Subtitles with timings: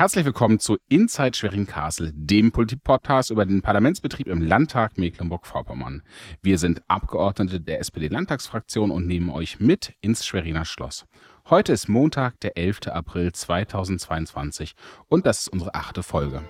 [0.00, 6.02] Herzlich willkommen zu Inside Schwerin-Kassel, dem Politik-Podcast über den Parlamentsbetrieb im Landtag Mecklenburg-Vorpommern.
[6.40, 11.04] Wir sind Abgeordnete der SPD-Landtagsfraktion und nehmen euch mit ins Schweriner Schloss.
[11.50, 12.86] Heute ist Montag, der 11.
[12.86, 14.72] April 2022
[15.08, 16.40] und das ist unsere achte Folge.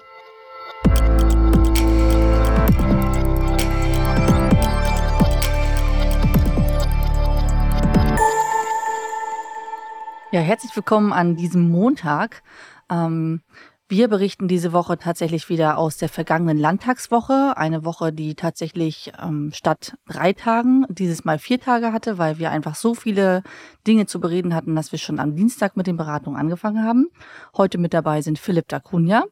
[10.32, 12.44] Ja, herzlich willkommen an diesem Montag.
[12.90, 13.42] Ähm,
[13.90, 17.56] wir berichten diese Woche tatsächlich wieder aus der vergangenen Landtagswoche.
[17.56, 22.52] Eine Woche, die tatsächlich ähm, statt drei Tagen dieses Mal vier Tage hatte, weil wir
[22.52, 23.42] einfach so viele
[23.88, 27.08] Dinge zu bereden hatten, dass wir schon am Dienstag mit den Beratungen angefangen haben.
[27.56, 29.24] Heute mit dabei sind Philipp Dacunja.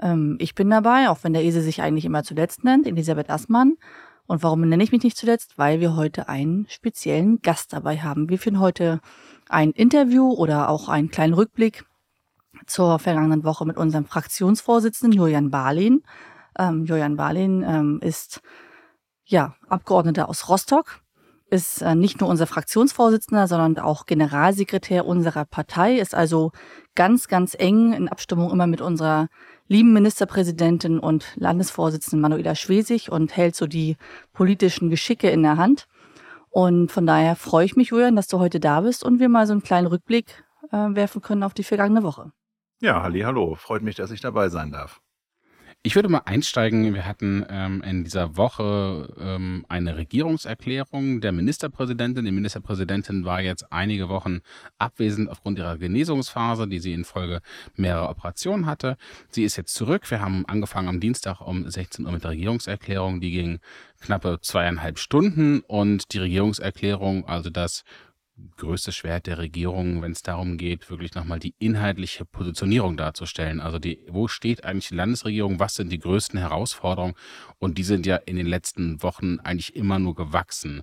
[0.00, 3.74] Ähm, ich bin dabei, auch wenn der Esel sich eigentlich immer zuletzt nennt, Elisabeth Assmann.
[4.26, 5.58] Und warum nenne ich mich nicht zuletzt?
[5.58, 8.30] Weil wir heute einen speziellen Gast dabei haben.
[8.30, 9.00] Wir führen heute
[9.50, 11.84] ein Interview oder auch einen kleinen Rückblick
[12.66, 16.02] zur vergangenen Woche mit unserem Fraktionsvorsitzenden Julian Barlin.
[16.58, 18.40] Ähm, Julian Barlin ähm, ist
[19.24, 21.00] ja Abgeordneter aus Rostock,
[21.48, 26.52] ist äh, nicht nur unser Fraktionsvorsitzender, sondern auch Generalsekretär unserer Partei, ist also
[26.94, 29.28] ganz, ganz eng in Abstimmung immer mit unserer
[29.68, 33.96] lieben Ministerpräsidentin und Landesvorsitzenden Manuela Schwesig und hält so die
[34.32, 35.86] politischen Geschicke in der Hand.
[36.50, 39.46] Und von daher freue ich mich, Julian, dass du heute da bist und wir mal
[39.46, 42.32] so einen kleinen Rückblick äh, werfen können auf die vergangene Woche.
[42.82, 43.54] Ja, halli, hallo.
[43.54, 45.00] Freut mich, dass ich dabei sein darf.
[45.82, 46.92] Ich würde mal einsteigen.
[46.92, 52.24] Wir hatten ähm, in dieser Woche ähm, eine Regierungserklärung der Ministerpräsidentin.
[52.24, 54.40] Die Ministerpräsidentin war jetzt einige Wochen
[54.78, 57.40] abwesend aufgrund ihrer Genesungsphase, die sie infolge
[57.76, 58.96] mehrerer Operationen hatte.
[59.30, 60.10] Sie ist jetzt zurück.
[60.10, 63.20] Wir haben angefangen am Dienstag um 16 Uhr mit der Regierungserklärung.
[63.20, 63.60] Die ging
[64.00, 67.84] knappe zweieinhalb Stunden und die Regierungserklärung, also das
[68.56, 73.60] größte Schwert der Regierung, wenn es darum geht, wirklich nochmal die inhaltliche Positionierung darzustellen.
[73.60, 77.14] Also die, wo steht eigentlich die Landesregierung, was sind die größten Herausforderungen?
[77.58, 80.82] Und die sind ja in den letzten Wochen eigentlich immer nur gewachsen.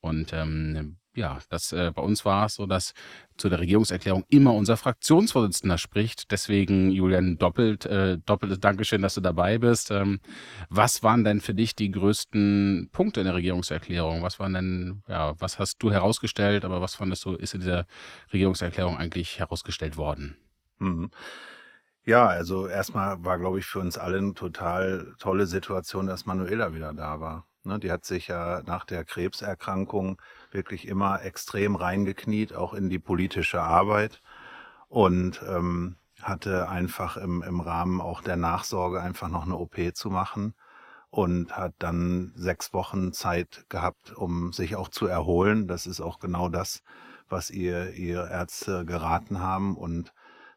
[0.00, 2.92] Und ähm, ja, das äh, bei uns war es so, dass
[3.36, 6.30] zu der Regierungserklärung immer unser Fraktionsvorsitzender spricht.
[6.30, 9.90] Deswegen, Julian, doppelt, äh, doppeltes Dankeschön, dass du dabei bist.
[9.90, 10.20] Ähm,
[10.68, 14.22] was waren denn für dich die größten Punkte in der Regierungserklärung?
[14.22, 17.86] Was waren denn, ja, was hast du herausgestellt, aber was fandest du, ist in dieser
[18.32, 20.36] Regierungserklärung eigentlich herausgestellt worden?
[20.78, 21.10] Mhm.
[22.06, 26.74] Ja, also erstmal war, glaube ich, für uns alle eine total tolle Situation, dass Manuela
[26.74, 27.46] wieder da war.
[27.64, 30.20] Ne, die hat sich ja nach der Krebserkrankung
[30.50, 34.20] wirklich immer extrem reingekniet, auch in die politische Arbeit
[34.88, 40.10] und ähm, hatte einfach im, im Rahmen auch der Nachsorge einfach noch eine OP zu
[40.10, 40.54] machen
[41.08, 45.66] und hat dann sechs Wochen Zeit gehabt, um sich auch zu erholen.
[45.66, 46.82] Das ist auch genau das,
[47.30, 50.12] was ihr, ihr Ärzte geraten haben und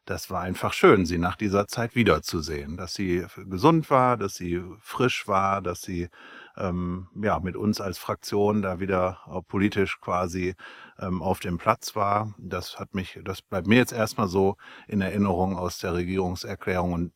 [0.08, 4.62] das war einfach schön, sie nach dieser Zeit wiederzusehen, dass sie gesund war, dass sie
[4.80, 6.08] frisch war, dass sie
[6.56, 10.54] ähm, ja mit uns als Fraktion da wieder äh, politisch quasi
[10.98, 12.34] ähm, auf dem Platz war.
[12.38, 17.12] Das hat mich, das bleibt mir jetzt erstmal so in Erinnerung aus der Regierungserklärung und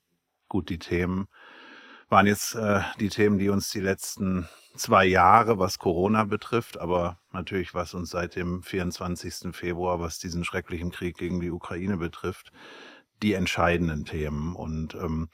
[0.48, 1.28] gut, die Themen
[2.12, 4.46] waren jetzt äh, die Themen, die uns die letzten
[4.76, 9.56] zwei Jahre, was Corona betrifft, aber natürlich was uns seit dem 24.
[9.56, 12.52] Februar, was diesen schrecklichen Krieg gegen die Ukraine betrifft,
[13.22, 14.54] die entscheidenden Themen.
[14.54, 15.30] Und ähm,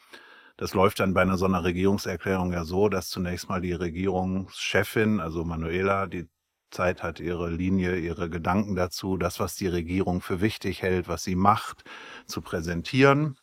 [0.57, 5.19] das läuft dann bei einer so einer Regierungserklärung ja so, dass zunächst mal die Regierungschefin,
[5.19, 6.29] also Manuela, die
[6.71, 11.25] Zeit hat, ihre Linie, ihre Gedanken dazu, das, was die Regierung für wichtig hält, was
[11.25, 11.83] sie macht,
[12.27, 13.37] zu präsentieren.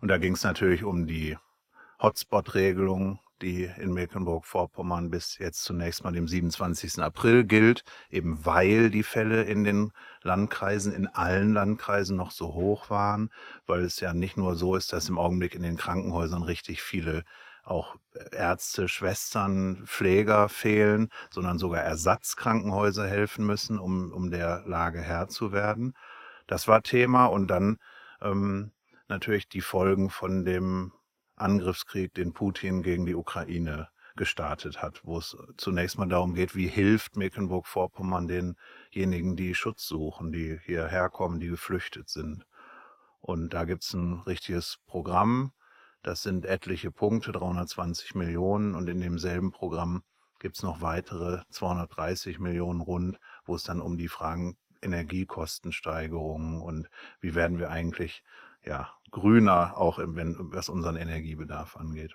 [0.00, 1.36] Und da ging es natürlich um die
[2.00, 7.02] Hotspot-Regelung, die in Mecklenburg-Vorpommern bis jetzt zunächst mal dem 27.
[7.02, 12.90] April gilt, eben weil die Fälle in den Landkreisen, in allen Landkreisen noch so hoch
[12.90, 13.30] waren,
[13.66, 17.24] weil es ja nicht nur so ist, dass im Augenblick in den Krankenhäusern richtig viele
[17.62, 17.96] auch
[18.32, 25.52] Ärzte, Schwestern, Pfleger fehlen, sondern sogar Ersatzkrankenhäuser helfen müssen, um, um der Lage Herr zu
[25.52, 25.94] werden.
[26.46, 27.78] Das war Thema und dann
[28.20, 28.72] ähm,
[29.08, 30.92] natürlich die Folgen von dem
[31.40, 36.66] Angriffskrieg, den Putin gegen die Ukraine gestartet hat, wo es zunächst mal darum geht, wie
[36.66, 42.46] hilft Mecklenburg-Vorpommern denjenigen, die Schutz suchen, die hierher kommen, die geflüchtet sind.
[43.20, 45.52] Und da gibt es ein richtiges Programm,
[46.02, 50.02] das sind etliche Punkte, 320 Millionen und in demselben Programm
[50.38, 56.88] gibt es noch weitere 230 Millionen rund, wo es dann um die Fragen Energiekostensteigerungen und
[57.20, 58.22] wie werden wir eigentlich
[58.64, 62.14] ja, grüner, auch wenn, was unseren Energiebedarf angeht.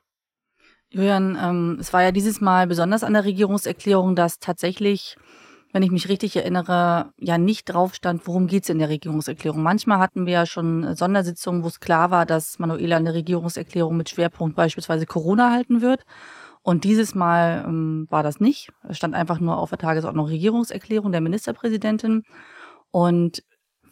[0.89, 5.17] Julian, ähm, es war ja dieses Mal besonders an der Regierungserklärung, dass tatsächlich
[5.75, 9.61] wenn ich mich richtig erinnere, ja nicht drauf stand, worum geht es in der Regierungserklärung.
[9.61, 14.09] Manchmal hatten wir ja schon Sondersitzungen, wo es klar war, dass Manuela eine Regierungserklärung mit
[14.09, 16.05] Schwerpunkt beispielsweise Corona halten wird.
[16.61, 18.69] Und dieses Mal ähm, war das nicht.
[18.87, 22.23] Es stand einfach nur auf der Tagesordnung Regierungserklärung der Ministerpräsidentin.
[22.91, 23.43] Und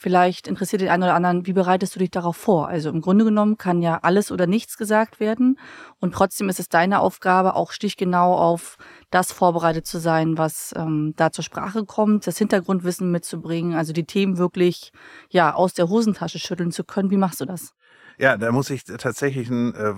[0.03, 2.67] vielleicht interessiert den einen oder anderen, wie bereitest du dich darauf vor?
[2.67, 5.57] Also im Grunde genommen kann ja alles oder nichts gesagt werden.
[6.01, 8.77] Und trotzdem ist es deine Aufgabe, auch stichgenau auf
[9.11, 14.03] das vorbereitet zu sein, was ähm, da zur Sprache kommt, das Hintergrundwissen mitzubringen, also die
[14.03, 14.91] Themen wirklich
[15.29, 17.09] ja aus der Hosentasche schütteln zu können.
[17.09, 17.73] Wie machst du das?
[18.17, 19.93] Ja, da muss ich tatsächlich ein, äh,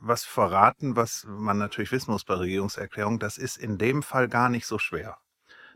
[0.00, 3.18] was verraten, was man natürlich wissen muss bei Regierungserklärungen.
[3.18, 5.18] Das ist in dem Fall gar nicht so schwer.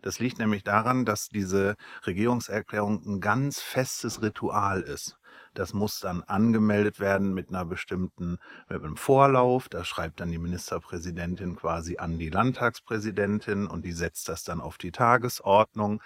[0.03, 1.77] Das liegt nämlich daran, dass diese
[2.07, 5.19] Regierungserklärung ein ganz festes Ritual ist.
[5.55, 8.39] Das muss dann angemeldet werden mit einer bestimmten,
[8.69, 9.69] mit einem Vorlauf.
[9.69, 14.79] Da schreibt dann die Ministerpräsidentin quasi an die Landtagspräsidentin und die setzt das dann auf
[14.79, 16.03] die Tagesordnung.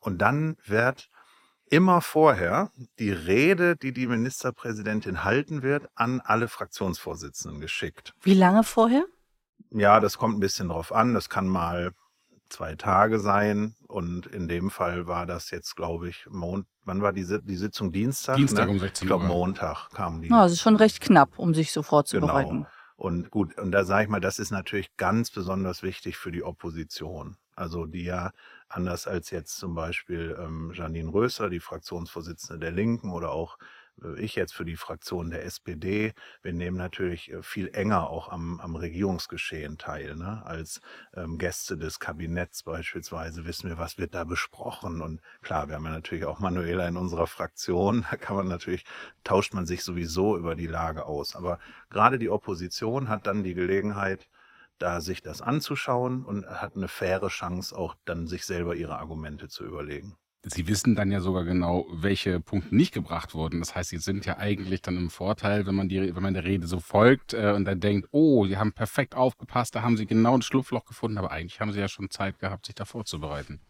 [0.00, 1.10] Und dann wird
[1.70, 8.14] immer vorher die Rede, die die Ministerpräsidentin halten wird, an alle Fraktionsvorsitzenden geschickt.
[8.22, 9.04] Wie lange vorher?
[9.70, 11.12] Ja, das kommt ein bisschen drauf an.
[11.12, 11.92] Das kann mal
[12.48, 13.74] zwei Tage sein.
[13.86, 16.66] Und in dem Fall war das jetzt, glaube ich, Mond.
[16.84, 17.92] Wann war die, die Sitzung?
[17.92, 18.36] Dienstag?
[18.36, 18.72] Dienstag ne?
[18.72, 19.16] um 16 Uhr.
[19.16, 20.28] Ich glaube, Montag kam die.
[20.28, 22.50] Ja, also schon recht knapp, um sich so vorzubereiten.
[22.50, 22.68] Genau.
[22.96, 26.42] Und gut, und da sage ich mal, das ist natürlich ganz besonders wichtig für die
[26.42, 27.36] Opposition.
[27.54, 28.32] Also die ja
[28.68, 33.58] anders als jetzt zum Beispiel ähm, Janine Röser, die Fraktionsvorsitzende der Linken oder auch
[34.16, 36.12] ich jetzt für die Fraktion der SPD,
[36.42, 40.16] wir nehmen natürlich äh, viel enger auch am, am Regierungsgeschehen teil.
[40.16, 40.42] Ne?
[40.44, 40.80] Als
[41.14, 45.00] ähm, Gäste des Kabinetts beispielsweise wissen wir, was wird da besprochen.
[45.02, 48.06] Und klar, wir haben ja natürlich auch Manuela in unserer Fraktion.
[48.10, 48.84] Da kann man natürlich,
[49.24, 51.36] tauscht man sich sowieso über die Lage aus.
[51.36, 51.58] Aber
[51.90, 54.28] gerade die Opposition hat dann die Gelegenheit,
[54.78, 59.48] da sich das anzuschauen und hat eine faire Chance, auch dann sich selber ihre Argumente
[59.48, 60.16] zu überlegen.
[60.42, 63.58] Sie wissen dann ja sogar genau, welche Punkte nicht gebracht wurden.
[63.58, 66.44] Das heißt, Sie sind ja eigentlich dann im Vorteil, wenn man, die, wenn man der
[66.44, 70.06] Rede so folgt äh, und dann denkt, oh, Sie haben perfekt aufgepasst, da haben Sie
[70.06, 73.60] genau ein Schlupfloch gefunden, aber eigentlich haben Sie ja schon Zeit gehabt, sich da vorzubereiten.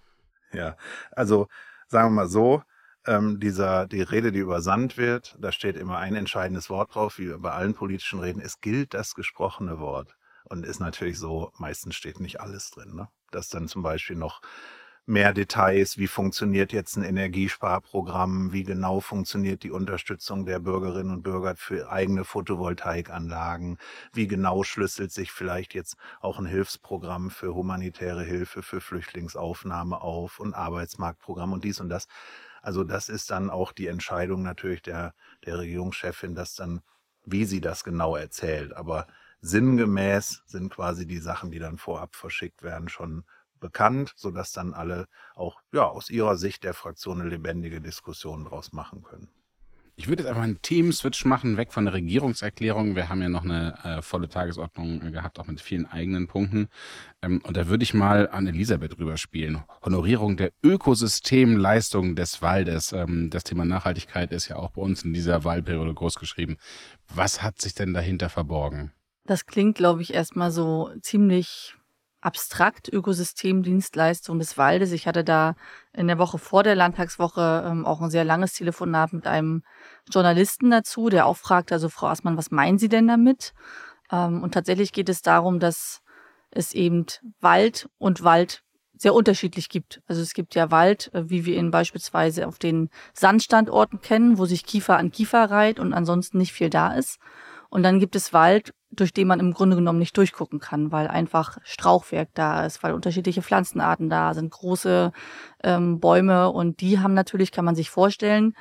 [0.53, 0.77] Ja,
[1.13, 1.49] also
[1.89, 2.63] sagen wir mal so,
[3.07, 7.33] ähm, dieser, die Rede, die übersandt wird, da steht immer ein entscheidendes Wort drauf, wie
[7.39, 8.43] bei allen politischen Reden.
[8.43, 10.17] Es gilt das gesprochene Wort.
[10.45, 12.95] Und ist natürlich so, meistens steht nicht alles drin.
[12.95, 13.09] Ne?
[13.31, 14.41] Dass dann zum Beispiel noch
[15.09, 21.23] mehr Details, wie funktioniert jetzt ein Energiesparprogramm, wie genau funktioniert die Unterstützung der Bürgerinnen und
[21.23, 23.79] Bürger für eigene Photovoltaikanlagen,
[24.13, 30.39] wie genau schlüsselt sich vielleicht jetzt auch ein Hilfsprogramm für humanitäre Hilfe, für Flüchtlingsaufnahme auf
[30.39, 32.07] und Arbeitsmarktprogramm und dies und das.
[32.61, 35.15] Also das ist dann auch die Entscheidung natürlich der,
[35.47, 36.83] der Regierungschefin, dass dann,
[37.25, 38.75] wie sie das genau erzählt.
[38.75, 39.07] Aber
[39.41, 43.25] sinngemäß sind quasi die Sachen, die dann vorab verschickt werden, schon
[43.61, 48.73] bekannt, sodass dann alle auch ja, aus ihrer Sicht der Fraktion eine lebendige Diskussion daraus
[48.73, 49.29] machen können.
[49.99, 52.95] Ich würde jetzt einfach einen Themenswitch machen, weg von der Regierungserklärung.
[52.95, 56.69] Wir haben ja noch eine äh, volle Tagesordnung äh, gehabt, auch mit vielen eigenen Punkten.
[57.21, 59.65] Ähm, und da würde ich mal an Elisabeth rüberspielen.
[59.85, 62.93] Honorierung der Ökosystemleistung des Waldes.
[62.93, 66.59] Ähm, das Thema Nachhaltigkeit ist ja auch bei uns in dieser Wahlperiode groß geschrieben.
[67.13, 68.93] Was hat sich denn dahinter verborgen?
[69.25, 71.75] Das klingt, glaube ich, erstmal so ziemlich
[72.21, 74.93] abstrakt Ökosystemdienstleistung des Waldes.
[74.93, 75.55] Ich hatte da
[75.93, 79.63] in der Woche vor der Landtagswoche ähm, auch ein sehr langes Telefonat mit einem
[80.11, 83.55] Journalisten dazu, der auch fragte, also Frau Aßmann, was meinen Sie denn damit?
[84.11, 86.03] Ähm, und tatsächlich geht es darum, dass
[86.51, 87.07] es eben
[87.41, 88.63] Wald und Wald
[88.97, 90.03] sehr unterschiedlich gibt.
[90.07, 94.47] Also es gibt ja Wald, äh, wie wir ihn beispielsweise auf den Sandstandorten kennen, wo
[94.47, 97.19] sich Kiefer an Kiefer reiht und ansonsten nicht viel da ist.
[97.71, 101.09] Und dann gibt es Wald, durch den man im Grunde genommen nicht durchgucken kann, weil
[101.09, 105.13] einfach Strauchwerk da ist, weil unterschiedliche Pflanzenarten da sind, große
[105.63, 108.55] ähm, Bäume und die haben natürlich, kann man sich vorstellen,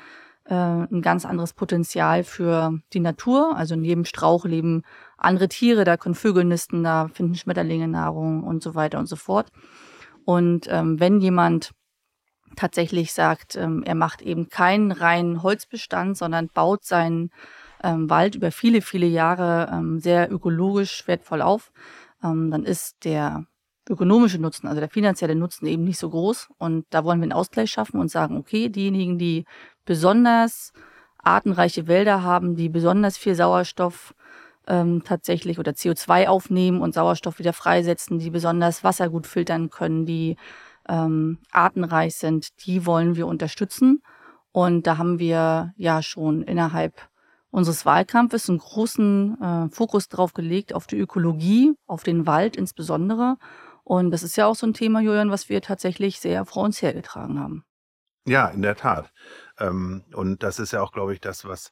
[0.45, 3.55] äh, ein ganz anderes Potenzial für die Natur.
[3.55, 4.83] Also jedem Strauch leben
[5.17, 9.15] andere Tiere, da können Vögel nisten, da finden Schmetterlinge Nahrung und so weiter und so
[9.15, 9.51] fort.
[10.25, 11.71] Und ähm, wenn jemand
[12.55, 17.31] tatsächlich sagt, ähm, er macht eben keinen reinen Holzbestand, sondern baut seinen
[17.83, 21.71] ähm, Wald über viele, viele Jahre ähm, sehr ökologisch wertvoll auf,
[22.23, 23.45] ähm, dann ist der
[23.89, 26.49] ökonomische Nutzen, also der finanzielle Nutzen eben nicht so groß.
[26.57, 29.45] Und da wollen wir einen Ausgleich schaffen und sagen, okay, diejenigen, die
[29.85, 30.73] besonders
[31.17, 34.13] artenreiche Wälder haben, die besonders viel Sauerstoff
[34.67, 40.05] ähm, tatsächlich oder CO2 aufnehmen und Sauerstoff wieder freisetzen, die besonders Wasser gut filtern können,
[40.05, 40.35] die
[40.89, 44.01] ähm, artenreich sind, die wollen wir unterstützen.
[44.51, 46.93] Und da haben wir ja schon innerhalb
[47.51, 53.37] unseres Wahlkampfes einen großen äh, Fokus drauf gelegt auf die Ökologie, auf den Wald insbesondere.
[53.83, 56.81] Und das ist ja auch so ein Thema, Julian, was wir tatsächlich sehr vor uns
[56.81, 57.63] hergetragen haben.
[58.25, 59.13] Ja, in der Tat.
[59.57, 61.71] Ähm, und das ist ja auch, glaube ich, das, was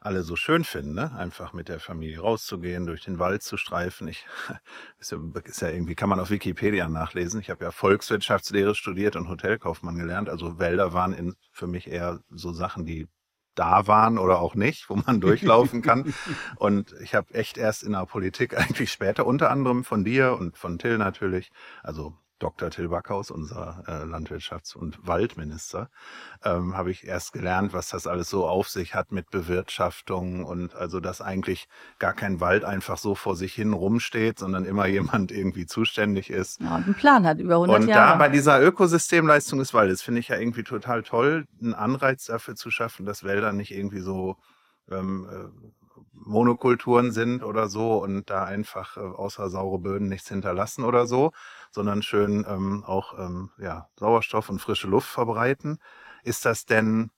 [0.00, 1.12] alle so schön finden, ne?
[1.16, 4.06] einfach mit der Familie rauszugehen, durch den Wald zu streifen.
[4.06, 4.24] Ich,
[4.98, 7.40] ist, ja, ist ja irgendwie, kann man auf Wikipedia nachlesen.
[7.40, 10.28] Ich habe ja Volkswirtschaftslehre studiert und Hotelkaufmann gelernt.
[10.28, 13.08] Also Wälder waren in, für mich eher so Sachen, die
[13.58, 16.14] da waren oder auch nicht, wo man durchlaufen kann.
[16.56, 20.56] und ich habe echt erst in der Politik eigentlich später, unter anderem von dir und
[20.56, 21.50] von Till natürlich,
[21.82, 22.70] also Dr.
[22.70, 25.90] Till Backhaus, unser äh, Landwirtschafts- und Waldminister,
[26.44, 30.74] ähm, habe ich erst gelernt, was das alles so auf sich hat mit Bewirtschaftung und
[30.74, 31.68] also, dass eigentlich
[31.98, 36.60] gar kein Wald einfach so vor sich hin rumsteht, sondern immer jemand irgendwie zuständig ist.
[36.60, 38.12] Ja, und einen Plan hat über 100 und Jahre.
[38.12, 42.54] da bei dieser Ökosystemleistung des Waldes finde ich ja irgendwie total toll, einen Anreiz dafür
[42.54, 44.36] zu schaffen, dass Wälder nicht irgendwie so
[44.90, 45.68] ähm, äh,
[46.24, 51.32] Monokulturen sind oder so und da einfach äh, außer saure Böden nichts hinterlassen oder so,
[51.70, 55.78] sondern schön ähm, auch ähm, ja, Sauerstoff und frische Luft verbreiten.
[56.22, 57.10] Ist das denn,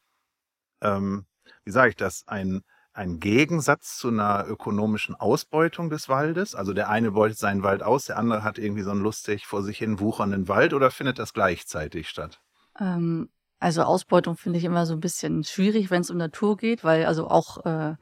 [0.80, 1.26] ähm,
[1.64, 6.54] wie sage ich das, ein, ein Gegensatz zu einer ökonomischen Ausbeutung des Waldes?
[6.54, 9.62] Also der eine beutet seinen Wald aus, der andere hat irgendwie so einen lustig vor
[9.62, 12.40] sich hin wuchernden Wald oder findet das gleichzeitig statt?
[12.78, 13.30] Ähm,
[13.60, 17.04] also Ausbeutung finde ich immer so ein bisschen schwierig, wenn es um Natur geht, weil
[17.04, 17.94] also auch äh,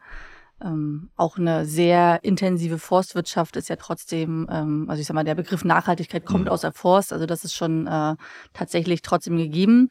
[0.65, 5.35] ähm, auch eine sehr intensive Forstwirtschaft ist ja trotzdem, ähm, also ich sag mal, der
[5.35, 6.51] Begriff Nachhaltigkeit kommt mhm.
[6.51, 8.17] aus der Forst, also das ist schon äh,
[8.53, 9.91] tatsächlich trotzdem gegeben.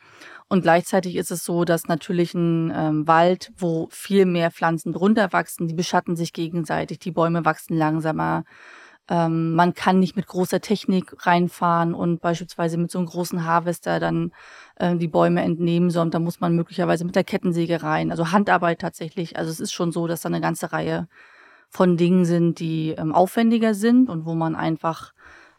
[0.50, 5.34] Und gleichzeitig ist es so, dass natürlich ein ähm, Wald, wo viel mehr Pflanzen drunter
[5.34, 8.44] wachsen, die beschatten sich gegenseitig, die Bäume wachsen langsamer.
[9.10, 14.00] Ähm, man kann nicht mit großer Technik reinfahren und beispielsweise mit so einem großen Harvester
[14.00, 14.34] dann
[14.76, 18.12] äh, die Bäume entnehmen, sondern da muss man möglicherweise mit der Kettensäge rein.
[18.12, 19.38] Also Handarbeit tatsächlich.
[19.38, 21.08] Also es ist schon so, dass da eine ganze Reihe
[21.70, 25.14] von Dingen sind, die ähm, aufwendiger sind und wo man einfach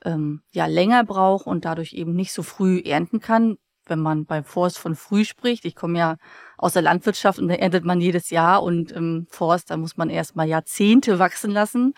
[0.04, 3.56] ähm, ja länger braucht und dadurch eben nicht so früh ernten kann.
[3.86, 6.16] Wenn man beim Forst von früh spricht, ich komme ja
[6.58, 10.10] aus der Landwirtschaft und da erntet man jedes Jahr und im Forst, da muss man
[10.10, 11.94] erst mal Jahrzehnte wachsen lassen.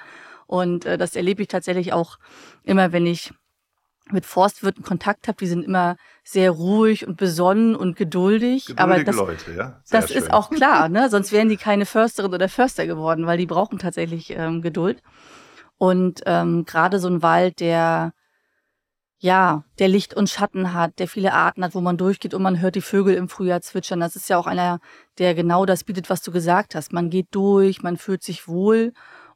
[0.51, 2.19] Und äh, das erlebe ich tatsächlich auch
[2.65, 3.33] immer, wenn ich
[4.11, 8.67] mit Forstwirten Kontakt habe, die sind immer sehr ruhig und besonnen und geduldig.
[8.67, 9.81] Geduldige aber das, Leute, ja.
[9.85, 10.19] Sehr das schön.
[10.21, 11.09] ist auch klar, ne?
[11.09, 15.05] Sonst wären die keine Försterin oder Förster geworden, weil die brauchen tatsächlich ähm, Geduld.
[15.79, 18.13] Und ähm, gerade so ein Wald, der
[19.21, 22.61] ja, der Licht und Schatten hat, der viele Arten hat, wo man durchgeht und man
[22.61, 24.01] hört die Vögel im Frühjahr zwitschern.
[24.01, 24.81] Das ist ja auch einer,
[25.19, 26.93] der genau das bietet, was du gesagt hast.
[26.93, 28.93] Man geht durch, man fühlt sich wohl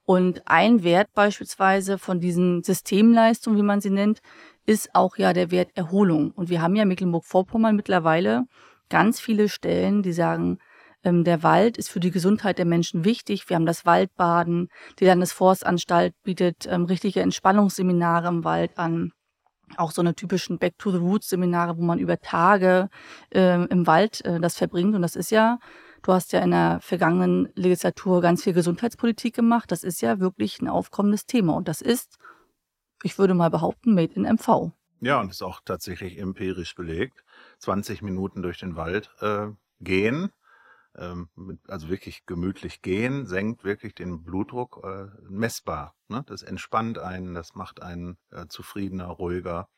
[0.06, 4.20] und ein Wert beispielsweise von diesen Systemleistungen, wie man sie nennt,
[4.66, 6.30] ist auch ja der Wert Erholung.
[6.32, 8.44] Und wir haben ja Mecklenburg-Vorpommern mittlerweile
[8.88, 10.58] ganz viele Stellen, die sagen,
[11.04, 13.48] ähm, der Wald ist für die Gesundheit der Menschen wichtig.
[13.48, 14.68] Wir haben das Waldbaden.
[14.98, 19.12] Die Landesforstanstalt bietet ähm, richtige Entspannungsseminare im Wald an.
[19.76, 22.88] Auch so eine typischen Back to the Roots Seminare, wo man über Tage
[23.34, 24.94] äh, im Wald äh, das verbringt.
[24.94, 25.58] Und das ist ja
[26.04, 29.72] Du hast ja in der vergangenen Legislatur ganz viel Gesundheitspolitik gemacht.
[29.72, 31.54] Das ist ja wirklich ein aufkommendes Thema.
[31.54, 32.18] Und das ist,
[33.02, 34.72] ich würde mal behaupten, made in MV.
[35.00, 37.24] Ja, und ist auch tatsächlich empirisch belegt.
[37.60, 39.46] 20 Minuten durch den Wald äh,
[39.80, 40.30] gehen,
[40.94, 41.28] ähm,
[41.68, 45.94] also wirklich gemütlich gehen, senkt wirklich den Blutdruck äh, messbar.
[46.08, 46.22] Ne?
[46.26, 49.68] Das entspannt einen, das macht einen äh, zufriedener, ruhiger.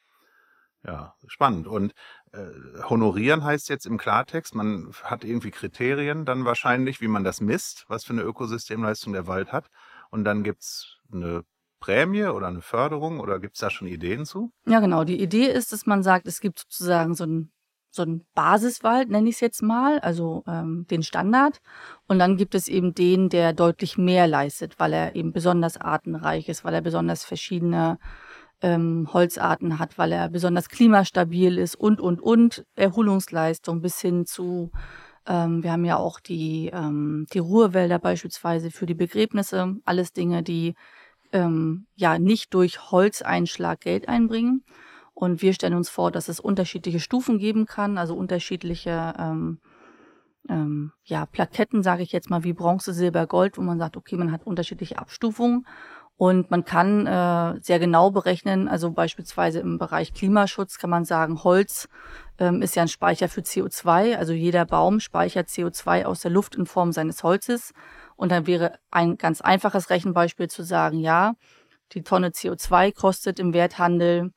[0.86, 1.66] Ja, spannend.
[1.66, 1.92] Und
[2.32, 2.46] äh,
[2.88, 7.84] honorieren heißt jetzt im Klartext, man hat irgendwie Kriterien dann wahrscheinlich, wie man das misst,
[7.88, 9.66] was für eine Ökosystemleistung der Wald hat.
[10.10, 11.42] Und dann gibt's eine
[11.80, 14.52] Prämie oder eine Förderung oder gibt's da schon Ideen zu?
[14.64, 15.02] Ja, genau.
[15.02, 17.50] Die Idee ist, dass man sagt, es gibt sozusagen so ein
[17.96, 21.60] so ein Basiswald, nenne ich es jetzt mal, also ähm, den Standard.
[22.06, 26.48] Und dann gibt es eben den, der deutlich mehr leistet, weil er eben besonders artenreich
[26.50, 27.98] ist, weil er besonders verschiedene
[28.62, 32.64] ähm, Holzarten hat, weil er besonders klimastabil ist und, und, und.
[32.74, 34.70] Erholungsleistung bis hin zu,
[35.26, 39.76] ähm, wir haben ja auch die, ähm, die Ruhewälder beispielsweise für die Begräbnisse.
[39.84, 40.74] Alles Dinge, die
[41.32, 44.64] ähm, ja nicht durch Holzeinschlag Geld einbringen.
[45.12, 49.60] Und wir stellen uns vor, dass es unterschiedliche Stufen geben kann, also unterschiedliche ähm,
[50.48, 54.16] ähm, ja, Plaketten, sage ich jetzt mal, wie Bronze, Silber, Gold, wo man sagt, okay,
[54.16, 55.66] man hat unterschiedliche Abstufungen.
[56.18, 61.44] Und man kann äh, sehr genau berechnen, also beispielsweise im Bereich Klimaschutz kann man sagen,
[61.44, 61.88] Holz
[62.38, 64.16] ähm, ist ja ein Speicher für CO2.
[64.16, 67.74] Also jeder Baum speichert CO2 aus der Luft in Form seines Holzes.
[68.16, 71.34] Und dann wäre ein ganz einfaches Rechenbeispiel zu sagen, ja,
[71.92, 74.32] die Tonne CO2 kostet im Werthandel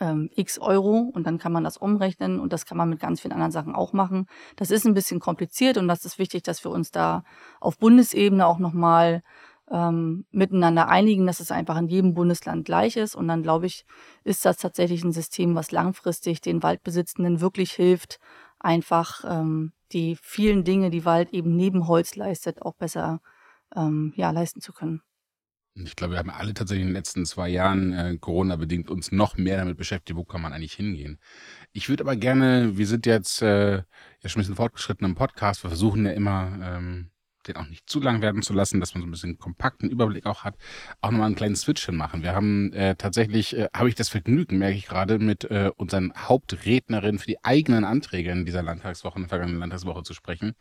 [0.00, 3.20] ähm, x Euro und dann kann man das umrechnen und das kann man mit ganz
[3.20, 4.26] vielen anderen Sachen auch machen.
[4.56, 7.24] Das ist ein bisschen kompliziert und das ist wichtig, dass wir uns da
[7.60, 9.22] auf Bundesebene auch nochmal
[9.72, 13.14] ähm, miteinander einigen, dass es einfach in jedem Bundesland gleich ist.
[13.14, 13.86] Und dann, glaube ich,
[14.22, 18.20] ist das tatsächlich ein System, was langfristig den Waldbesitzenden wirklich hilft,
[18.60, 23.20] einfach ähm, die vielen Dinge, die Wald eben neben Holz leistet, auch besser
[23.74, 25.00] ähm, ja, leisten zu können.
[25.74, 29.38] Ich glaube, wir haben alle tatsächlich in den letzten zwei Jahren äh, Corona-bedingt uns noch
[29.38, 31.18] mehr damit beschäftigt, wo kann man eigentlich hingehen.
[31.72, 33.84] Ich würde aber gerne, wir sind jetzt äh, ja
[34.26, 37.11] schon ein bisschen fortgeschritten im Podcast, wir versuchen ja immer ähm,
[37.48, 40.26] den auch nicht zu lang werden zu lassen, dass man so ein bisschen kompakten Überblick
[40.26, 40.56] auch hat,
[41.00, 42.22] auch nochmal einen kleinen Switch machen.
[42.22, 46.12] Wir haben äh, tatsächlich, äh, habe ich das Vergnügen, merke ich gerade, mit äh, unseren
[46.16, 50.54] Hauptrednerinnen für die eigenen Anträge in dieser Landtagswoche, in der vergangenen Landtagswoche zu sprechen.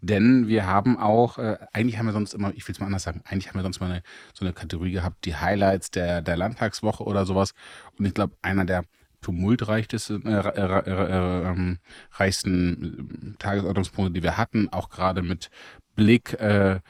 [0.00, 3.02] Denn wir haben auch, äh, eigentlich haben wir sonst immer, ich will es mal anders
[3.02, 4.02] sagen, eigentlich haben wir sonst mal eine,
[4.34, 7.52] so eine Kategorie gehabt, die Highlights der, der Landtagswoche oder sowas.
[7.98, 8.84] Und ich glaube, einer der
[9.22, 11.78] tumultreichsten äh, äh, äh, ähm,
[12.12, 15.50] reichsten Tagesordnungspunkte, die wir hatten, auch gerade mit
[15.94, 16.80] Blick äh,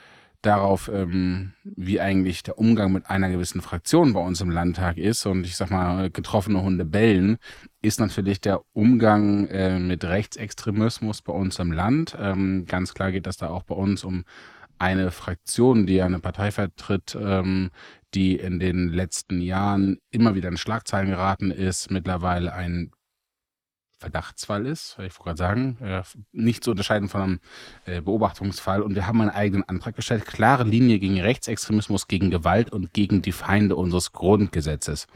[0.42, 5.24] darauf, ähm, wie eigentlich der Umgang mit einer gewissen Fraktion bei uns im Landtag ist
[5.24, 7.38] und ich sag mal, getroffene Hunde bellen,
[7.80, 12.16] ist natürlich der Umgang äh, mit Rechtsextremismus bei uns im Land.
[12.20, 14.24] Ähm, ganz klar geht das da auch bei uns um
[14.78, 17.70] eine Fraktion, die eine Partei vertritt, ähm,
[18.14, 22.90] die in den letzten Jahren immer wieder in Schlagzeilen geraten ist, mittlerweile ein
[24.02, 27.40] Verdachtsfall ist, ich wollte gerade sagen, äh, nicht zu unterscheiden von einem
[27.86, 28.82] äh, Beobachtungsfall.
[28.82, 33.22] Und wir haben einen eigenen Antrag gestellt, klare Linie gegen Rechtsextremismus, gegen Gewalt und gegen
[33.22, 35.06] die Feinde unseres Grundgesetzes.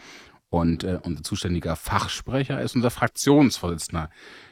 [0.49, 4.09] Und äh, unser zuständiger Fachsprecher ist unser Fraktionsvorsitzender.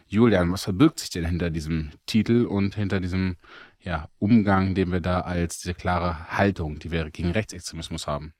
[0.07, 3.37] Julian, was verbirgt sich denn hinter diesem Titel und hinter diesem
[3.81, 8.35] ja, Umgang, den wir da als diese klare Haltung, die wir gegen Rechtsextremismus haben?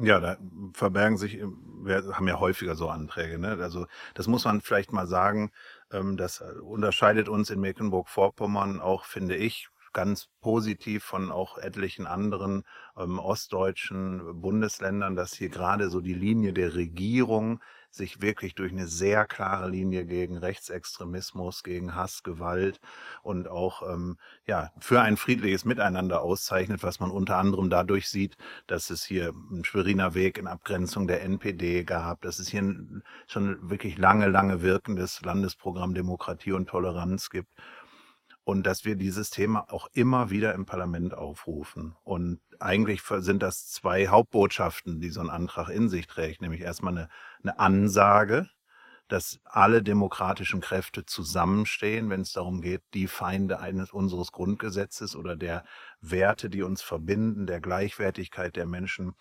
[0.00, 0.36] Ja, da
[0.74, 3.38] verbergen sich, wir haben ja häufiger so Anträge.
[3.38, 3.58] Ne?
[3.60, 5.50] Also das muss man vielleicht mal sagen.
[5.90, 12.62] Ähm, das unterscheidet uns in Mecklenburg-Vorpommern auch, finde ich, ganz positiv von auch etlichen anderen
[12.96, 17.60] ähm, ostdeutschen Bundesländern, dass hier gerade so die Linie der Regierung
[17.98, 22.80] sich wirklich durch eine sehr klare Linie gegen Rechtsextremismus, gegen Hass, Gewalt
[23.22, 28.38] und auch ähm, ja für ein friedliches Miteinander auszeichnet, was man unter anderem dadurch sieht,
[28.66, 33.02] dass es hier einen Schweriner Weg in Abgrenzung der NPD gab, dass es hier ein,
[33.26, 37.50] schon wirklich lange, lange wirkendes Landesprogramm Demokratie und Toleranz gibt
[38.48, 41.94] und dass wir dieses Thema auch immer wieder im Parlament aufrufen.
[42.02, 46.96] Und eigentlich sind das zwei Hauptbotschaften, die so ein Antrag in sich trägt, nämlich erstmal
[46.96, 47.08] eine,
[47.42, 48.48] eine Ansage,
[49.06, 55.36] dass alle demokratischen Kräfte zusammenstehen, wenn es darum geht, die Feinde eines unseres Grundgesetzes oder
[55.36, 55.62] der
[56.00, 59.14] Werte, die uns verbinden, der Gleichwertigkeit der Menschen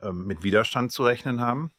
[0.00, 1.72] ähm, mit Widerstand zu rechnen haben.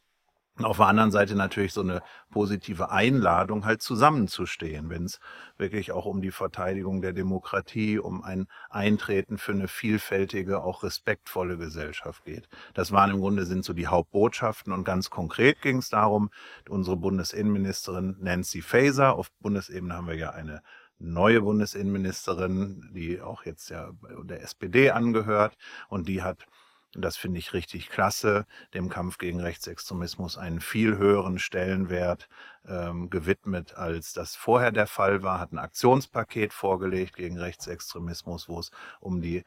[0.57, 5.19] Auf der anderen Seite natürlich so eine positive Einladung, halt zusammenzustehen, wenn es
[5.57, 11.57] wirklich auch um die Verteidigung der Demokratie, um ein Eintreten für eine vielfältige, auch respektvolle
[11.57, 12.49] Gesellschaft geht.
[12.73, 14.73] Das waren im Grunde sind so die Hauptbotschaften.
[14.73, 16.29] Und ganz konkret ging es darum,
[16.67, 20.61] unsere Bundesinnenministerin Nancy Faeser, auf Bundesebene haben wir ja eine
[20.99, 23.91] neue Bundesinnenministerin, die auch jetzt ja
[24.23, 25.55] der SPD angehört.
[25.87, 26.45] Und die hat
[26.93, 32.27] das finde ich richtig klasse, dem Kampf gegen Rechtsextremismus einen viel höheren Stellenwert
[32.67, 38.59] ähm, gewidmet, als das vorher der Fall war, hat ein Aktionspaket vorgelegt gegen Rechtsextremismus, wo
[38.59, 39.43] es um die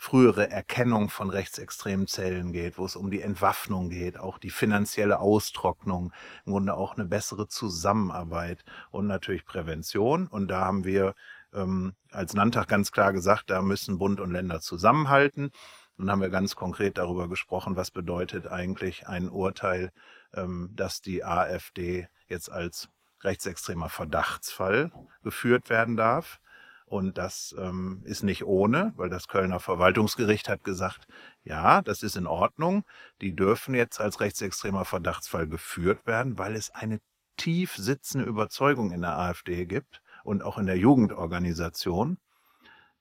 [0.00, 5.20] frühere Erkennung von rechtsextremen Zellen geht, wo es um die Entwaffnung geht, auch die finanzielle
[5.20, 6.10] Austrocknung,
[6.46, 10.26] im Grunde auch eine bessere Zusammenarbeit und natürlich Prävention.
[10.26, 11.14] Und da haben wir
[11.52, 15.52] ähm, als Landtag ganz klar gesagt, da müssen Bund und Länder zusammenhalten.
[16.00, 19.92] Nun haben wir ganz konkret darüber gesprochen, was bedeutet eigentlich ein Urteil,
[20.32, 22.88] ähm, dass die AfD jetzt als
[23.22, 26.40] rechtsextremer Verdachtsfall geführt werden darf.
[26.86, 31.06] Und das ähm, ist nicht ohne, weil das Kölner Verwaltungsgericht hat gesagt,
[31.44, 32.84] ja, das ist in Ordnung.
[33.20, 37.02] Die dürfen jetzt als rechtsextremer Verdachtsfall geführt werden, weil es eine
[37.36, 42.16] tief sitzende Überzeugung in der AfD gibt und auch in der Jugendorganisation,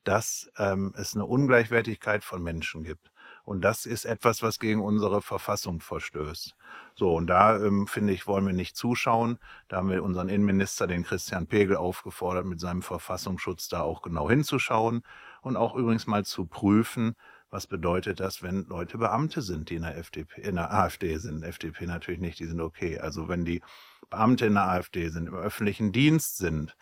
[0.04, 3.12] dass ähm, es eine Ungleichwertigkeit von Menschen gibt.
[3.44, 6.56] Und das ist etwas, was gegen unsere Verfassung verstößt.
[6.94, 9.40] So, und da ähm, finde ich, wollen wir nicht zuschauen.
[9.68, 14.30] Da haben wir unseren Innenminister, den Christian Pegel, aufgefordert, mit seinem Verfassungsschutz da auch genau
[14.30, 15.02] hinzuschauen
[15.42, 17.16] und auch übrigens mal zu prüfen,
[17.50, 21.44] was bedeutet das, wenn Leute Beamte sind, die in der FDP, in der AfD sind.
[21.44, 23.00] FDP natürlich nicht, die sind okay.
[23.00, 23.62] Also wenn die
[24.10, 26.76] Beamte in der AfD sind, im öffentlichen Dienst sind,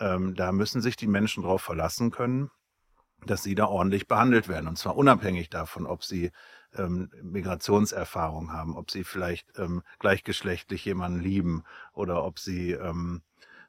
[0.00, 2.50] ähm, da müssen sich die Menschen darauf verlassen können,
[3.26, 4.66] dass sie da ordentlich behandelt werden.
[4.66, 6.30] Und zwar unabhängig davon, ob sie
[6.76, 13.22] ähm, Migrationserfahrung haben, ob sie vielleicht ähm, gleichgeschlechtlich jemanden lieben oder ob sie, ähm,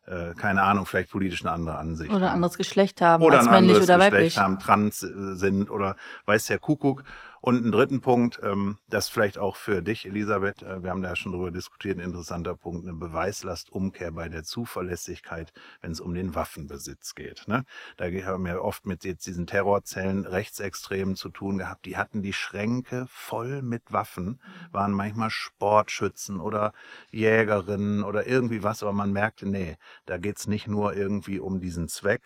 [0.05, 2.35] äh, keine Ahnung, vielleicht politisch eine andere Ansicht Oder haben.
[2.35, 4.37] anderes Geschlecht haben, Oder als männlich anderes oder Geschlecht weiblich.
[4.37, 7.03] haben, trans äh, sind oder weiß der Kuckuck.
[7.43, 11.15] Und einen dritten Punkt, ähm, das vielleicht auch für dich, Elisabeth, äh, wir haben da
[11.15, 15.51] schon drüber diskutiert, ein interessanter Punkt, eine Beweislastumkehr bei der Zuverlässigkeit,
[15.81, 17.47] wenn es um den Waffenbesitz geht.
[17.47, 17.65] Ne?
[17.97, 22.33] Da haben wir oft mit jetzt diesen Terrorzellen Rechtsextremen zu tun gehabt, die hatten die
[22.33, 24.39] Schränke voll mit Waffen,
[24.71, 26.73] waren manchmal Sportschützen oder
[27.09, 31.87] Jägerinnen oder irgendwie was, aber man merkte, nee, da geht's nicht nur irgendwie um diesen
[31.87, 32.21] Zweck,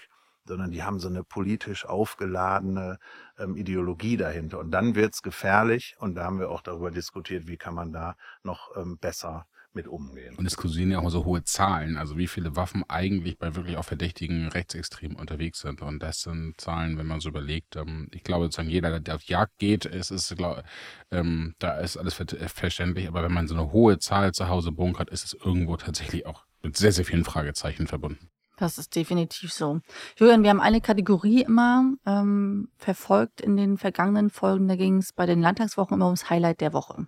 [0.46, 3.00] sondern die haben so eine politisch aufgeladene
[3.38, 4.60] ähm, Ideologie dahinter.
[4.60, 8.16] Und dann wird's gefährlich und da haben wir auch darüber diskutiert, wie kann man da
[8.44, 10.36] noch ähm, besser mit umgehen.
[10.36, 13.78] Und es kursieren ja auch so hohe Zahlen, also wie viele Waffen eigentlich bei wirklich
[13.78, 15.82] auch verdächtigen Rechtsextremen unterwegs sind.
[15.82, 19.24] Und das sind Zahlen, wenn man so überlegt, ähm, ich glaube sozusagen jeder, der auf
[19.24, 20.64] Jagd geht, es ist, glaub,
[21.12, 25.10] ähm, da ist alles verständlich, aber wenn man so eine hohe Zahl zu Hause bunkert,
[25.10, 28.30] ist es irgendwo tatsächlich auch mit sehr, sehr vielen Fragezeichen verbunden.
[28.58, 29.82] Das ist definitiv so.
[30.18, 34.68] Julian, wir haben eine Kategorie immer ähm, verfolgt in den vergangenen Folgen.
[34.68, 37.08] Da ging es bei den Landtagswochen immer ums Highlight der Woche.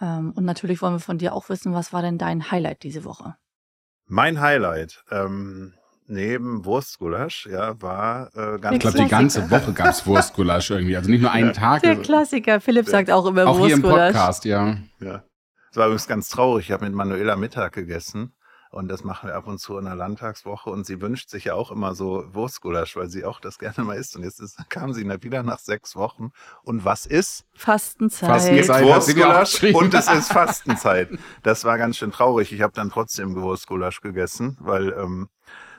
[0.00, 3.04] Ähm, und natürlich wollen wir von dir auch wissen, was war denn dein Highlight diese
[3.04, 3.36] Woche?
[4.06, 5.74] Mein Highlight, ähm,
[6.06, 10.96] neben Wurstgulasch, ja, war äh, ganz Ich glaube, die ganze Woche gab es Wurstgulasch irgendwie.
[10.96, 11.82] Also nicht nur einen Tag.
[11.82, 12.60] Der Klassiker.
[12.60, 14.14] Philipp sagt auch immer Auch hier im Wurstgulasch.
[14.14, 14.78] Podcast, ja.
[15.00, 15.22] Ja.
[15.70, 16.66] Es war übrigens ganz traurig.
[16.66, 18.32] Ich habe mit Manuela Mittag gegessen
[18.70, 21.54] und das machen wir ab und zu in der Landtagswoche und sie wünscht sich ja
[21.54, 24.16] auch immer so Wurstgulasch, weil sie auch das gerne mal isst.
[24.16, 26.30] Und jetzt ist, kam sie wieder nach sechs Wochen
[26.62, 27.46] und was ist?
[27.54, 28.30] Fastenzeit.
[28.30, 28.84] Fastenzeit.
[28.84, 31.08] Wurstgulasch und es ist Fastenzeit.
[31.42, 32.52] Das war ganz schön traurig.
[32.52, 35.28] Ich habe dann trotzdem Wurstgulasch gegessen, weil ähm,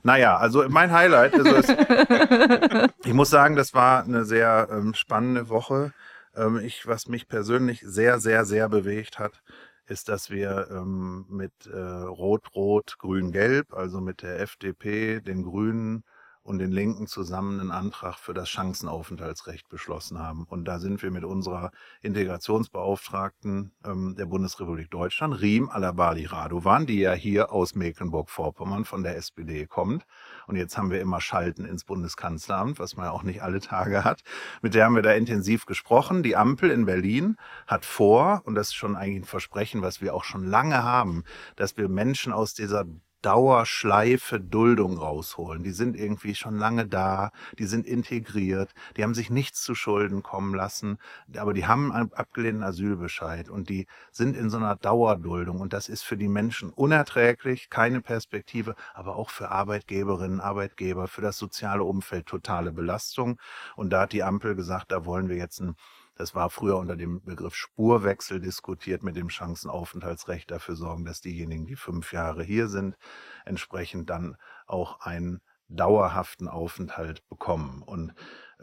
[0.03, 1.69] naja, also mein Highlight, also es,
[3.05, 5.93] ich muss sagen, das war eine sehr ähm, spannende Woche.
[6.35, 9.43] Ähm, ich, was mich persönlich sehr, sehr, sehr bewegt hat,
[9.91, 15.43] ist, dass wir ähm, mit äh, Rot, Rot, Grün, Gelb, also mit der FDP, den
[15.43, 16.03] Grünen
[16.43, 20.45] und den Linken zusammen einen Antrag für das Chancenaufenthaltsrecht beschlossen haben.
[20.45, 26.99] Und da sind wir mit unserer Integrationsbeauftragten ähm, der Bundesrepublik Deutschland, Riem Alabali Radovan, die
[26.99, 30.05] ja hier aus Mecklenburg-Vorpommern von der SPD kommt.
[30.47, 34.03] Und jetzt haben wir immer Schalten ins Bundeskanzleramt, was man ja auch nicht alle Tage
[34.03, 34.21] hat.
[34.61, 36.23] Mit der haben wir da intensiv gesprochen.
[36.23, 40.15] Die Ampel in Berlin hat vor, und das ist schon eigentlich ein Versprechen, was wir
[40.15, 41.23] auch schon lange haben,
[41.55, 42.85] dass wir Menschen aus dieser
[43.21, 45.63] Dauerschleife Duldung rausholen.
[45.63, 50.23] Die sind irgendwie schon lange da, die sind integriert, die haben sich nichts zu Schulden
[50.23, 50.97] kommen lassen,
[51.37, 55.89] aber die haben einen abgelehnten Asylbescheid und die sind in so einer Dauerduldung und das
[55.89, 61.83] ist für die Menschen unerträglich, keine Perspektive, aber auch für Arbeitgeberinnen, Arbeitgeber, für das soziale
[61.83, 63.39] Umfeld totale Belastung.
[63.75, 65.75] Und da hat die Ampel gesagt, da wollen wir jetzt ein
[66.21, 71.65] das war früher unter dem Begriff Spurwechsel diskutiert mit dem Chancenaufenthaltsrecht dafür sorgen, dass diejenigen,
[71.65, 72.95] die fünf Jahre hier sind,
[73.43, 77.81] entsprechend dann auch einen dauerhaften Aufenthalt bekommen.
[77.81, 78.13] Und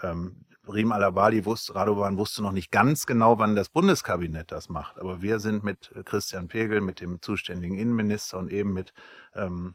[0.03, 5.01] ähm, Riem Alabali wusste, Radovan wusste noch nicht ganz genau, wann das Bundeskabinett das macht.
[5.01, 8.93] Aber wir sind mit Christian Pegel, mit dem zuständigen Innenminister und eben mit
[9.35, 9.75] ähm,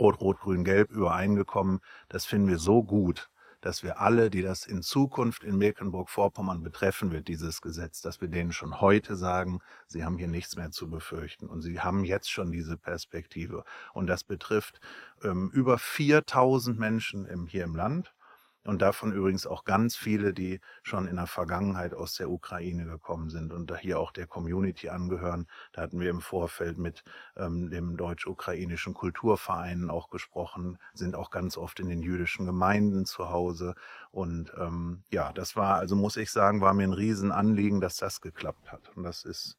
[0.00, 1.78] Rot, Rot, Grün, Gelb übereingekommen.
[2.08, 3.30] Das finden wir so gut,
[3.64, 8.28] dass wir alle, die das in Zukunft in Mecklenburg-Vorpommern betreffen wird, dieses Gesetz, dass wir
[8.28, 12.30] denen schon heute sagen, sie haben hier nichts mehr zu befürchten und sie haben jetzt
[12.30, 13.64] schon diese Perspektive.
[13.94, 14.80] Und das betrifft
[15.22, 18.13] ähm, über 4000 Menschen im, hier im Land
[18.64, 23.28] und davon übrigens auch ganz viele, die schon in der Vergangenheit aus der Ukraine gekommen
[23.28, 25.46] sind und da hier auch der Community angehören.
[25.72, 27.04] Da hatten wir im Vorfeld mit
[27.36, 33.28] ähm, dem deutsch-ukrainischen Kulturverein auch gesprochen, sind auch ganz oft in den jüdischen Gemeinden zu
[33.28, 33.74] Hause.
[34.10, 38.22] Und ähm, ja, das war, also muss ich sagen, war mir ein Riesenanliegen, dass das
[38.22, 38.90] geklappt hat.
[38.96, 39.58] Und das ist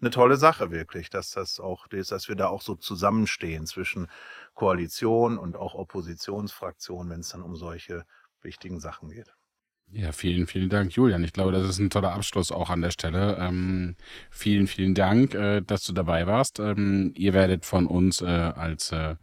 [0.00, 4.08] eine tolle Sache wirklich, dass das auch, dass wir da auch so zusammenstehen zwischen
[4.54, 8.04] Koalition und auch Oppositionsfraktion, wenn es dann um solche
[8.42, 9.34] wichtigen Sachen geht.
[9.92, 11.22] Ja, vielen, vielen Dank, Julian.
[11.22, 13.36] Ich glaube, das ist ein toller Abschluss auch an der Stelle.
[13.38, 13.94] Ähm,
[14.30, 16.58] vielen, vielen Dank, äh, dass du dabei warst.
[16.58, 19.14] Ähm, ihr werdet von uns äh, als äh,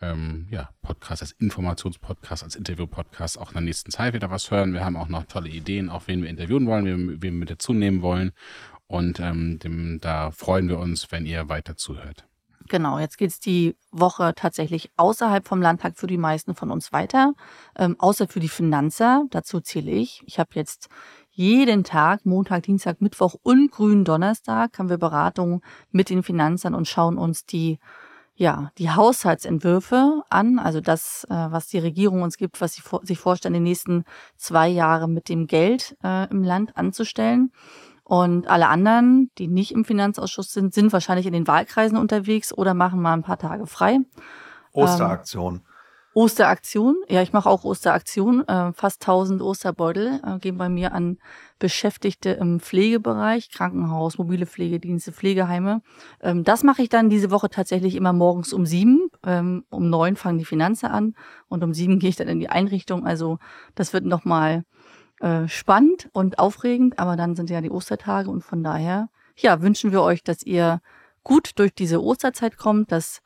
[0.00, 4.72] ähm, ja, Podcast, als Informationspodcast, als Interview-Podcast auch in der nächsten Zeit wieder was hören.
[4.72, 7.50] Wir haben auch noch tolle Ideen, auch wen wir interviewen wollen, wen, wen wir mit
[7.50, 8.32] dazu nehmen wollen.
[8.94, 12.28] Und ähm, dem, da freuen wir uns, wenn ihr weiter zuhört.
[12.68, 17.34] Genau, jetzt geht's die Woche tatsächlich außerhalb vom Landtag für die meisten von uns weiter,
[17.76, 19.24] ähm, außer für die Finanzer.
[19.30, 20.22] Dazu zähle ich.
[20.26, 20.88] Ich habe jetzt
[21.32, 26.86] jeden Tag, Montag, Dienstag, Mittwoch und grünen Donnerstag, haben wir Beratungen mit den Finanzern und
[26.86, 27.80] schauen uns die
[28.36, 33.00] ja, die Haushaltsentwürfe an, also das, äh, was die Regierung uns gibt, was sie vor,
[33.04, 34.04] sich vorstellen, die nächsten
[34.36, 37.52] zwei Jahre mit dem Geld äh, im Land anzustellen.
[38.04, 42.74] Und alle anderen, die nicht im Finanzausschuss sind, sind wahrscheinlich in den Wahlkreisen unterwegs oder
[42.74, 43.98] machen mal ein paar Tage frei.
[44.72, 45.62] Osteraktion.
[46.14, 46.96] Osteraktion.
[47.08, 48.46] Ja, ich mache auch Osteraktion.
[48.46, 51.18] Äh, fast 1000 Osterbeutel äh, gehen bei mir an
[51.58, 55.82] Beschäftigte im Pflegebereich, Krankenhaus, mobile Pflegedienste, Pflegeheime.
[56.20, 59.08] Ähm, das mache ich dann diese Woche tatsächlich immer morgens um sieben.
[59.26, 61.14] Ähm, um neun fangen die Finanzen an
[61.48, 63.04] und um sieben gehe ich dann in die Einrichtung.
[63.04, 63.38] Also
[63.74, 64.64] das wird nochmal
[65.20, 69.92] äh, spannend und aufregend, aber dann sind ja die Ostertage und von daher, ja, wünschen
[69.92, 70.80] wir euch, dass ihr
[71.22, 73.22] gut durch diese Osterzeit kommt, dass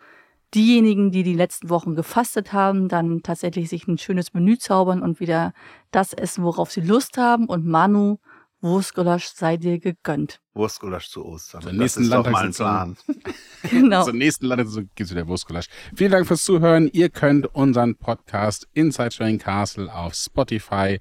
[0.54, 5.20] diejenigen, die die letzten Wochen gefastet haben, dann tatsächlich sich ein schönes Menü zaubern und
[5.20, 5.52] wieder
[5.90, 7.46] das essen, worauf sie Lust haben.
[7.46, 8.18] Und Manu,
[8.60, 10.40] Wurstgulasch sei dir gegönnt.
[10.54, 11.62] Wurstgulasch zu Ostern.
[11.62, 12.96] Zur nächsten Plan.
[13.70, 14.02] genau.
[14.02, 15.66] Zur nächsten Landtagssitzung gibt es wieder Wurstgulasch.
[15.94, 16.88] Vielen Dank fürs Zuhören.
[16.92, 20.98] Ihr könnt unseren Podcast Inside Train Castle auf Spotify,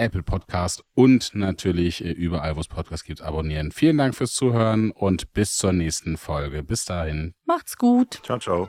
[0.00, 3.72] Apple Podcast und natürlich äh, überall, wo es Podcasts gibt, abonnieren.
[3.72, 6.62] Vielen Dank fürs Zuhören und bis zur nächsten Folge.
[6.62, 7.34] Bis dahin.
[7.44, 8.20] Macht's gut.
[8.24, 8.68] Ciao, ciao.